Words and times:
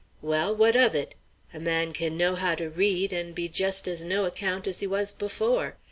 Well, 0.23 0.55
what 0.55 0.75
of 0.75 0.95
it? 0.95 1.13
A 1.53 1.59
man 1.59 1.93
can 1.93 2.17
know 2.17 2.33
how 2.33 2.55
to 2.55 2.71
read, 2.71 3.13
and 3.13 3.35
be 3.35 3.47
just 3.47 3.87
as 3.87 4.03
no 4.03 4.25
account 4.25 4.65
as 4.65 4.79
he 4.79 4.87
was 4.87 5.13
before. 5.13 5.75